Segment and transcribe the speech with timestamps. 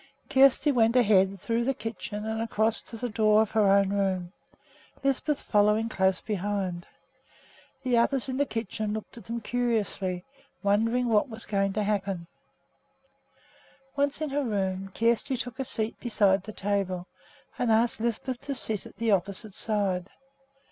[0.31, 4.33] Kjersti went ahead, through the kitchen and across to the door of her own room,
[5.03, 6.91] Lisbeth following close behind her.
[7.83, 10.23] The others in the kitchen looked at them curiously,
[10.63, 12.25] wondering what was going to happen.
[13.95, 17.05] Once in her room, Kjersti took a seat beside the table
[17.59, 20.09] and asked Lisbeth to sit at the opposite side.